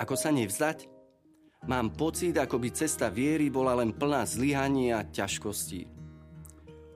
Ako 0.00 0.16
sa 0.16 0.32
nevzdať? 0.32 0.88
Mám 1.68 1.92
pocit, 1.92 2.32
ako 2.40 2.56
by 2.56 2.72
cesta 2.72 3.12
viery 3.12 3.52
bola 3.52 3.76
len 3.76 3.92
plná 3.92 4.24
zlyhaní 4.24 4.96
a 4.96 5.04
ťažkostí. 5.04 5.92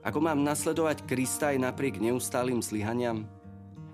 Ako 0.01 0.17
mám 0.25 0.41
nasledovať 0.41 1.05
Krista 1.05 1.53
aj 1.53 1.69
napriek 1.69 2.01
neustálým 2.01 2.65
zlyhaniam? 2.65 3.29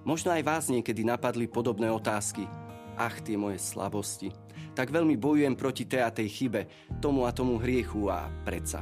Možno 0.08 0.32
aj 0.32 0.48
vás 0.48 0.64
niekedy 0.72 1.04
napadli 1.04 1.52
podobné 1.52 1.92
otázky. 1.92 2.48
Ach, 2.96 3.20
tie 3.20 3.36
moje 3.36 3.60
slabosti. 3.60 4.32
Tak 4.72 4.96
veľmi 4.96 5.20
bojujem 5.20 5.60
proti 5.60 5.84
tej 5.84 6.08
a 6.08 6.12
tej 6.16 6.32
chybe, 6.32 6.62
tomu 7.04 7.28
a 7.28 7.36
tomu 7.36 7.60
hriechu 7.60 8.08
a 8.08 8.32
predsa. 8.48 8.80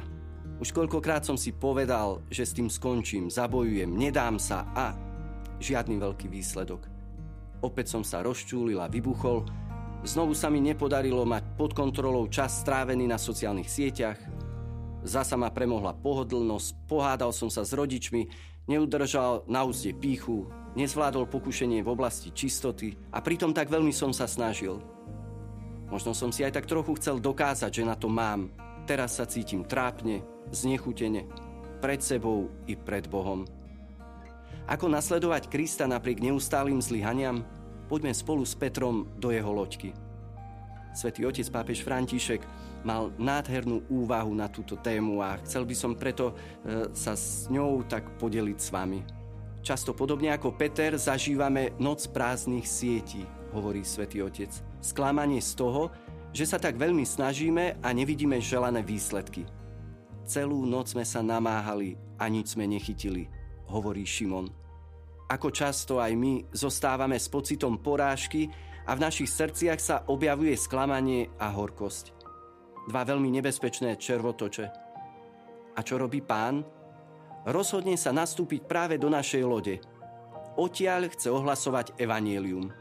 Už 0.62 0.70
koľkokrát 0.70 1.26
som 1.26 1.34
si 1.34 1.50
povedal, 1.50 2.22
že 2.30 2.46
s 2.46 2.54
tým 2.54 2.70
skončím, 2.70 3.34
zabojujem, 3.34 3.90
nedám 3.90 4.38
sa 4.38 4.62
a 4.78 4.94
žiadny 5.58 5.98
veľký 5.98 6.30
výsledok. 6.30 6.86
Opäť 7.66 7.98
som 7.98 8.06
sa 8.06 8.22
rozčúlil 8.22 8.78
a 8.78 8.86
vybuchol, 8.86 9.44
Znovu 10.00 10.32
sa 10.32 10.48
mi 10.48 10.64
nepodarilo 10.64 11.28
mať 11.28 11.60
pod 11.60 11.76
kontrolou 11.76 12.24
čas 12.32 12.64
strávený 12.64 13.04
na 13.04 13.20
sociálnych 13.20 13.68
sieťach. 13.68 14.16
Zasa 15.04 15.36
ma 15.36 15.52
premohla 15.52 15.92
pohodlnosť, 15.92 16.88
pohádal 16.88 17.36
som 17.36 17.52
sa 17.52 17.68
s 17.68 17.76
rodičmi, 17.76 18.28
neudržal 18.64 19.44
na 19.44 19.64
úzde 19.68 19.92
píchu, 19.92 20.48
nezvládol 20.72 21.28
pokušenie 21.28 21.84
v 21.84 21.92
oblasti 21.92 22.32
čistoty 22.32 22.96
a 23.12 23.20
pritom 23.20 23.52
tak 23.52 23.68
veľmi 23.68 23.92
som 23.92 24.12
sa 24.16 24.24
snažil. 24.24 24.80
Možno 25.92 26.16
som 26.16 26.32
si 26.32 26.48
aj 26.48 26.56
tak 26.56 26.70
trochu 26.70 26.96
chcel 26.96 27.20
dokázať, 27.20 27.82
že 27.82 27.84
na 27.84 27.98
to 27.98 28.08
mám. 28.08 28.48
Teraz 28.88 29.20
sa 29.20 29.28
cítim 29.28 29.68
trápne, 29.68 30.24
znechutene, 30.48 31.28
pred 31.84 32.00
sebou 32.00 32.48
i 32.64 32.72
pred 32.72 33.04
Bohom. 33.04 33.44
Ako 34.64 34.86
nasledovať 34.86 35.50
Krista 35.50 35.84
napriek 35.84 36.22
neustálým 36.22 36.78
zlyhaniam? 36.78 37.42
Poďme 37.90 38.14
spolu 38.14 38.46
s 38.46 38.54
Petrom 38.54 39.10
do 39.18 39.34
jeho 39.34 39.50
loďky. 39.50 39.90
Svetý 40.94 41.26
otec 41.26 41.50
pápež 41.50 41.82
František 41.82 42.46
mal 42.86 43.10
nádhernú 43.18 43.82
úvahu 43.90 44.30
na 44.30 44.46
túto 44.46 44.78
tému 44.78 45.18
a 45.18 45.42
chcel 45.42 45.66
by 45.66 45.74
som 45.74 45.98
preto 45.98 46.30
e, 46.30 46.34
sa 46.94 47.18
s 47.18 47.50
ňou 47.50 47.82
tak 47.90 48.06
podeliť 48.22 48.58
s 48.58 48.70
vami. 48.70 49.02
Často 49.60 49.92
podobne 49.92 50.32
ako 50.32 50.56
Peter 50.56 50.96
zažívame 50.96 51.76
noc 51.76 52.08
prázdnych 52.08 52.64
sietí, 52.64 53.26
hovorí 53.52 53.84
svätý 53.84 54.24
Otec. 54.24 54.50
Sklamanie 54.80 55.44
z 55.44 55.52
toho, 55.52 55.92
že 56.32 56.48
sa 56.48 56.56
tak 56.56 56.80
veľmi 56.80 57.04
snažíme 57.04 57.82
a 57.82 57.88
nevidíme 57.92 58.40
želané 58.40 58.80
výsledky. 58.80 59.44
Celú 60.24 60.62
noc 60.64 60.94
sme 60.94 61.04
sa 61.04 61.20
namáhali 61.20 61.98
a 62.16 62.30
nič 62.30 62.54
sme 62.54 62.64
nechytili, 62.64 63.28
hovorí 63.68 64.06
Šimon. 64.06 64.59
Ako 65.30 65.54
často 65.54 66.02
aj 66.02 66.10
my 66.18 66.50
zostávame 66.50 67.14
s 67.14 67.30
pocitom 67.30 67.78
porážky 67.78 68.50
a 68.90 68.98
v 68.98 69.02
našich 69.06 69.30
srdciach 69.30 69.78
sa 69.78 70.02
objavuje 70.10 70.58
sklamanie 70.58 71.30
a 71.38 71.54
horkosť. 71.54 72.10
Dva 72.90 73.06
veľmi 73.06 73.30
nebezpečné 73.38 73.94
červotoče. 73.94 74.66
A 75.78 75.80
čo 75.86 76.02
robí 76.02 76.18
pán? 76.18 76.66
Rozhodne 77.46 77.94
sa 77.94 78.10
nastúpiť 78.10 78.66
práve 78.66 78.98
do 78.98 79.06
našej 79.06 79.42
lode. 79.46 79.78
Odtiaľ 80.58 81.14
chce 81.14 81.30
ohlasovať 81.30 81.94
evanielium. 81.94 82.74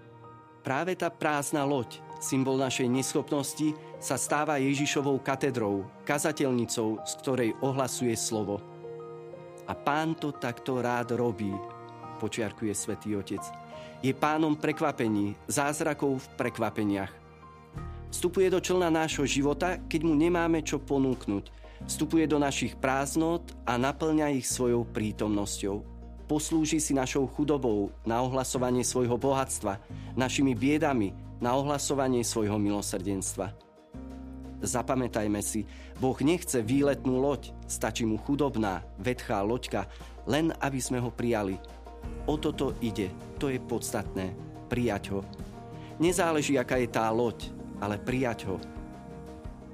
Práve 0.66 0.98
tá 0.98 1.14
prázdna 1.14 1.70
loď, 1.70 2.02
symbol 2.18 2.58
našej 2.58 2.90
neschopnosti, 2.90 3.78
sa 4.02 4.18
stáva 4.18 4.58
Ježišovou 4.58 5.22
katedrou, 5.22 5.86
kazateľnicou, 6.02 7.06
z 7.06 7.14
ktorej 7.22 7.52
ohlasuje 7.62 8.18
slovo. 8.18 8.58
A 9.70 9.78
pán 9.78 10.18
to 10.18 10.34
takto 10.34 10.82
rád 10.82 11.14
robí, 11.14 11.54
počiarkuje 12.20 12.76
svätý 12.76 13.16
Otec. 13.16 13.40
Je 14.04 14.12
pánom 14.12 14.60
prekvapení, 14.60 15.40
zázrakov 15.48 16.20
v 16.20 16.28
prekvapeniach. 16.36 17.12
Vstupuje 18.12 18.52
do 18.52 18.60
člna 18.60 18.92
nášho 18.92 19.24
života, 19.24 19.80
keď 19.88 20.02
mu 20.04 20.14
nemáme 20.20 20.60
čo 20.60 20.82
ponúknuť. 20.84 21.52
Vstupuje 21.88 22.28
do 22.28 22.36
našich 22.36 22.76
prázdnot 22.76 23.56
a 23.64 23.80
naplňa 23.80 24.36
ich 24.36 24.48
svojou 24.52 24.84
prítomnosťou. 24.84 25.80
Poslúži 26.28 26.78
si 26.84 26.92
našou 26.92 27.26
chudobou 27.26 27.90
na 28.04 28.20
ohlasovanie 28.20 28.84
svojho 28.84 29.16
bohatstva, 29.16 29.80
našimi 30.20 30.54
biedami 30.54 31.16
na 31.40 31.56
ohlasovanie 31.56 32.22
svojho 32.22 32.60
milosrdenstva. 32.60 33.56
Zapamätajme 34.60 35.40
si, 35.40 35.64
Boh 36.04 36.20
nechce 36.20 36.60
výletnú 36.60 37.24
loď, 37.24 37.56
stačí 37.64 38.04
mu 38.04 38.20
chudobná, 38.20 38.84
vetchá 39.00 39.40
loďka, 39.40 39.88
len 40.28 40.52
aby 40.60 40.80
sme 40.84 41.00
ho 41.00 41.12
prijali– 41.12 41.56
O 42.30 42.38
toto 42.38 42.78
ide, 42.78 43.10
to 43.42 43.50
je 43.50 43.58
podstatné. 43.58 44.38
Prijať 44.70 45.18
ho. 45.18 45.26
Nezáleží, 45.98 46.62
aká 46.62 46.78
je 46.78 46.86
tá 46.86 47.10
loď, 47.10 47.50
ale 47.82 47.98
prijať 47.98 48.46
ho. 48.46 48.62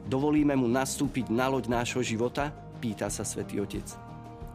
Dovolíme 0.08 0.56
mu 0.56 0.72
nastúpiť 0.72 1.28
na 1.28 1.52
loď 1.52 1.68
nášho 1.68 2.00
života? 2.00 2.56
Pýta 2.80 3.12
sa 3.12 3.28
svätý 3.28 3.60
Otec. 3.60 3.84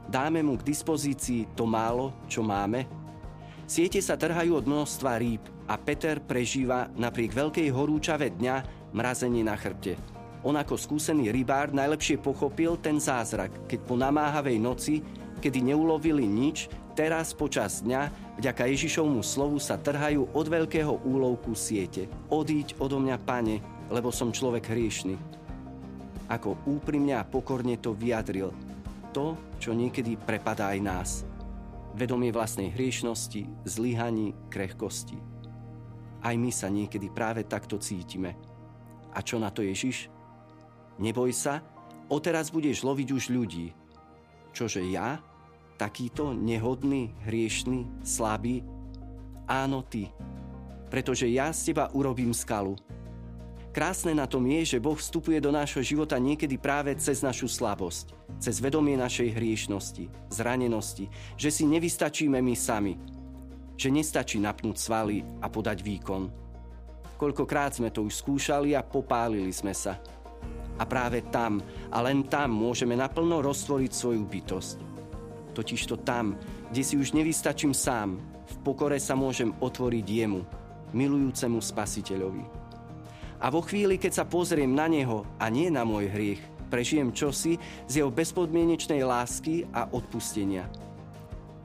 Dáme 0.08 0.40
mu 0.40 0.56
k 0.56 0.64
dispozícii 0.72 1.52
to 1.52 1.68
málo, 1.68 2.16
čo 2.24 2.40
máme? 2.40 2.88
Siete 3.68 4.00
sa 4.00 4.16
trhajú 4.16 4.56
od 4.56 4.64
množstva 4.64 5.20
rýb 5.20 5.44
a 5.68 5.76
Peter 5.76 6.24
prežíva 6.24 6.88
napriek 6.96 7.36
veľkej 7.36 7.68
horúčave 7.68 8.32
dňa 8.32 8.56
mrazenie 8.96 9.44
na 9.44 9.60
chrbte. 9.60 10.00
On 10.40 10.56
ako 10.56 10.80
skúsený 10.80 11.28
rybár 11.28 11.76
najlepšie 11.76 12.16
pochopil 12.16 12.80
ten 12.80 12.96
zázrak, 12.96 13.68
keď 13.68 13.80
po 13.84 13.94
namáhavej 14.00 14.56
noci, 14.56 15.04
kedy 15.44 15.68
neulovili 15.68 16.24
nič, 16.24 16.66
teraz 17.00 17.32
počas 17.32 17.80
dňa 17.80 18.12
vďaka 18.36 18.68
Ježišovmu 18.68 19.24
slovu 19.24 19.56
sa 19.56 19.80
trhajú 19.80 20.36
od 20.36 20.46
veľkého 20.52 21.00
úlovku 21.08 21.56
siete. 21.56 22.04
Odíď 22.28 22.76
odo 22.76 23.00
mňa, 23.00 23.16
pane, 23.24 23.64
lebo 23.88 24.12
som 24.12 24.28
človek 24.28 24.68
hriešný. 24.68 25.16
Ako 26.28 26.60
úprimne 26.68 27.16
a 27.16 27.24
pokorne 27.24 27.80
to 27.80 27.96
vyjadril. 27.96 28.52
To, 29.16 29.32
čo 29.56 29.72
niekedy 29.72 30.20
prepadá 30.20 30.76
aj 30.76 30.80
nás. 30.84 31.10
Vedomie 31.96 32.36
vlastnej 32.36 32.68
hriešnosti, 32.68 33.48
zlyhaní, 33.64 34.36
krehkosti. 34.52 35.16
Aj 36.20 36.36
my 36.36 36.52
sa 36.52 36.68
niekedy 36.68 37.08
práve 37.08 37.48
takto 37.48 37.80
cítime. 37.80 38.36
A 39.16 39.24
čo 39.24 39.40
na 39.40 39.48
to 39.48 39.64
Ježiš? 39.64 40.12
Neboj 41.00 41.32
sa, 41.32 41.64
odteraz 42.12 42.52
budeš 42.52 42.84
loviť 42.84 43.08
už 43.08 43.32
ľudí. 43.32 43.72
Čože 44.52 44.84
ja? 44.84 45.29
Takýto 45.80 46.36
nehodný, 46.36 47.16
hriešný, 47.24 48.04
slabý? 48.04 48.60
Áno, 49.48 49.80
ty. 49.80 50.12
Pretože 50.92 51.24
ja 51.32 51.48
z 51.56 51.72
teba 51.72 51.88
urobím 51.96 52.36
skalu. 52.36 52.76
Krásne 53.72 54.12
na 54.12 54.28
tom 54.28 54.44
je, 54.44 54.76
že 54.76 54.82
Boh 54.82 54.98
vstupuje 54.98 55.40
do 55.40 55.48
nášho 55.48 55.80
života 55.80 56.20
niekedy 56.20 56.60
práve 56.60 56.92
cez 57.00 57.24
našu 57.24 57.48
slabosť, 57.48 58.12
cez 58.42 58.60
vedomie 58.60 58.98
našej 58.98 59.30
hriešnosti, 59.32 60.10
zranenosti, 60.28 61.08
že 61.38 61.48
si 61.48 61.64
nevystačíme 61.64 62.36
my 62.42 62.54
sami, 62.58 62.98
že 63.78 63.88
nestačí 63.88 64.42
napnúť 64.42 64.76
svaly 64.76 65.22
a 65.40 65.46
podať 65.48 65.80
výkon. 65.80 66.28
Koľkokrát 67.14 67.78
sme 67.78 67.94
to 67.94 68.04
už 68.04 68.20
skúšali 68.20 68.74
a 68.74 68.82
popálili 68.82 69.54
sme 69.54 69.72
sa. 69.72 69.96
A 70.76 70.82
práve 70.82 71.22
tam 71.30 71.62
a 71.94 72.02
len 72.02 72.26
tam 72.26 72.50
môžeme 72.50 72.98
naplno 72.98 73.38
roztvoriť 73.38 73.92
svoju 73.94 74.24
bytosť 74.26 74.89
totižto 75.52 76.00
tam, 76.06 76.38
kde 76.70 76.82
si 76.82 76.94
už 76.96 77.12
nevystačím 77.12 77.74
sám, 77.74 78.18
v 78.50 78.56
pokore 78.62 78.98
sa 78.98 79.14
môžem 79.14 79.54
otvoriť 79.58 80.06
jemu, 80.06 80.42
milujúcemu 80.94 81.58
spasiteľovi. 81.58 82.44
A 83.40 83.46
vo 83.48 83.64
chvíli, 83.64 83.96
keď 83.96 84.20
sa 84.20 84.24
pozriem 84.28 84.70
na 84.70 84.84
neho 84.90 85.24
a 85.40 85.48
nie 85.48 85.72
na 85.72 85.86
môj 85.86 86.12
hriech, 86.12 86.42
prežijem 86.68 87.10
čosi 87.10 87.56
z 87.88 88.04
jeho 88.04 88.12
bezpodmienečnej 88.12 89.00
lásky 89.02 89.64
a 89.72 89.88
odpustenia. 89.90 90.68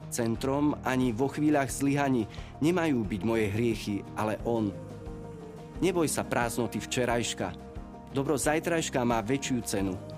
Centrom 0.08 0.78
ani 0.86 1.12
vo 1.12 1.28
chvíľach 1.28 1.68
zlyhaní 1.68 2.24
nemajú 2.64 3.04
byť 3.04 3.20
moje 3.26 3.46
hriechy, 3.52 3.96
ale 4.16 4.40
on. 4.48 4.72
Neboj 5.84 6.08
sa 6.08 6.24
prázdnoty 6.24 6.80
včerajška. 6.80 7.52
Dobro 8.16 8.40
zajtrajška 8.40 9.04
má 9.04 9.20
väčšiu 9.20 9.60
cenu– 9.66 9.94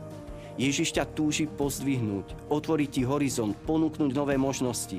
Ježiš 0.59 0.99
ťa 0.99 1.07
túži 1.15 1.47
pozdvihnúť, 1.47 2.51
otvoriť 2.51 2.91
ti 2.91 3.03
horizont, 3.07 3.55
ponúknuť 3.63 4.11
nové 4.11 4.35
možnosti. 4.35 4.99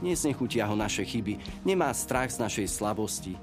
Neznechutia 0.00 0.64
ho 0.64 0.72
naše 0.72 1.04
chyby, 1.04 1.60
nemá 1.60 1.92
strach 1.92 2.32
z 2.32 2.40
našej 2.40 2.72
slabosti. 2.72 3.36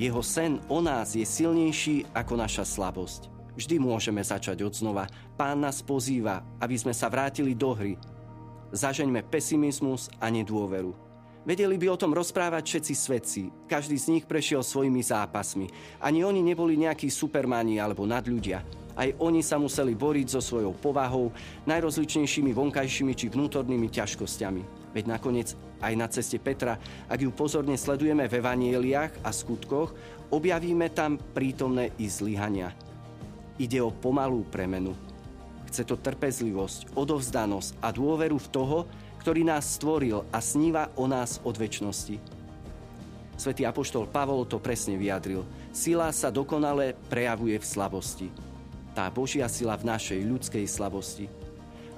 Jeho 0.00 0.24
sen 0.24 0.64
o 0.72 0.80
nás 0.80 1.12
je 1.12 1.28
silnejší 1.28 2.08
ako 2.16 2.40
naša 2.40 2.64
slabosť. 2.64 3.28
Vždy 3.52 3.76
môžeme 3.78 4.24
začať 4.24 4.64
od 4.64 4.72
znova. 4.72 5.04
Pán 5.36 5.60
nás 5.60 5.84
pozýva, 5.84 6.42
aby 6.58 6.74
sme 6.74 6.96
sa 6.96 7.12
vrátili 7.12 7.52
do 7.52 7.76
hry. 7.76 7.94
Zažeňme 8.72 9.28
pesimizmus 9.28 10.08
a 10.18 10.32
nedôveru. 10.32 10.96
Vedeli 11.44 11.76
by 11.76 11.86
o 11.92 12.00
tom 12.00 12.16
rozprávať 12.16 12.64
všetci 12.64 12.94
svedci. 12.96 13.42
Každý 13.68 14.00
z 14.00 14.06
nich 14.08 14.24
prešiel 14.24 14.64
svojimi 14.64 15.04
zápasmi. 15.04 15.68
Ani 16.00 16.24
oni 16.24 16.40
neboli 16.40 16.80
nejakí 16.80 17.12
supermani 17.12 17.76
alebo 17.76 18.08
nadľudia 18.08 18.83
Aj 18.94 19.10
oni 19.18 19.42
sa 19.42 19.58
museli 19.58 19.98
boriť 19.98 20.38
so 20.38 20.40
svojou 20.40 20.70
povahou, 20.78 21.34
najrozličnejšími 21.66 22.54
vonkajšími 22.54 23.12
či 23.18 23.26
vnútornými 23.26 23.90
ťažkosťami. 23.90 24.94
Veď 24.94 25.04
nakoniec 25.10 25.58
aj 25.82 25.92
na 25.98 26.06
ceste 26.06 26.38
Petra, 26.38 26.78
ak 27.10 27.18
ju 27.18 27.34
pozorne 27.34 27.74
sledujeme 27.74 28.30
v 28.30 28.38
evanieliách 28.38 29.26
a 29.26 29.34
skutkoch, 29.34 29.90
objavíme 30.30 30.94
tam 30.94 31.18
prítomné 31.18 31.90
i 31.98 32.06
zlyhania. 32.06 32.70
Ide 33.58 33.82
o 33.82 33.90
pomalú 33.90 34.46
premenu. 34.46 34.94
Chce 35.66 35.82
to 35.82 35.98
trpezlivosť, 35.98 36.94
odovzdanosť 36.94 37.82
a 37.82 37.90
dôveru 37.90 38.38
v 38.38 38.48
toho, 38.54 38.78
ktorý 39.18 39.42
nás 39.42 39.74
stvoril 39.74 40.22
a 40.30 40.38
sníva 40.38 40.94
o 40.94 41.10
nás 41.10 41.42
od 41.42 41.58
väčšnosti. 41.58 42.22
Svetý 43.34 43.66
apoštol 43.66 44.06
Pavol 44.06 44.46
to 44.46 44.62
presne 44.62 44.94
vyjadril. 44.94 45.42
Sila 45.74 46.14
sa 46.14 46.30
dokonale 46.30 46.94
prejavuje 47.10 47.58
v 47.58 47.66
slabosti 47.66 48.53
tá 48.94 49.10
Božia 49.10 49.50
sila 49.50 49.74
v 49.74 49.90
našej 49.90 50.22
ľudskej 50.22 50.64
slabosti. 50.70 51.26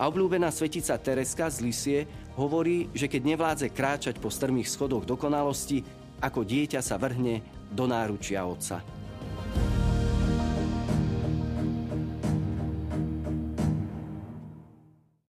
A 0.00 0.08
obľúbená 0.08 0.48
svetica 0.48 0.96
Tereska 0.96 1.48
z 1.52 1.58
Lisie 1.60 2.00
hovorí, 2.36 2.88
že 2.96 3.08
keď 3.08 3.22
nevládze 3.36 3.68
kráčať 3.72 4.16
po 4.20 4.32
strmých 4.32 4.68
schodoch 4.68 5.04
dokonalosti, 5.04 5.84
ako 6.20 6.44
dieťa 6.44 6.80
sa 6.80 6.96
vrhne 6.96 7.44
do 7.72 7.84
náručia 7.84 8.44
otca. 8.44 8.95